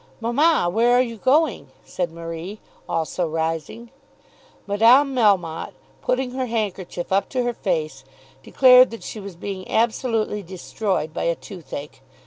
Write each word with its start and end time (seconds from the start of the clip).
"Mamma, 0.19 0.67
where 0.67 0.93
are 0.97 1.01
you 1.03 1.17
going?" 1.17 1.67
said 1.85 2.11
Marie, 2.11 2.59
also 2.89 3.27
rising. 3.29 3.91
Madame 4.65 5.13
Melmotte, 5.13 5.75
putting 6.01 6.31
her 6.31 6.47
handkerchief 6.47 7.11
up 7.11 7.29
to 7.29 7.43
her 7.43 7.53
face, 7.53 8.03
declared 8.41 8.89
that 8.89 9.03
she 9.03 9.19
was 9.19 9.35
being 9.35 9.69
absolutely 9.69 10.41
destroyed 10.41 11.13
by 11.13 11.25
a 11.25 11.35
toothache. 11.35 12.01